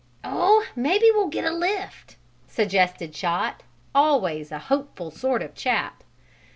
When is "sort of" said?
5.11-5.53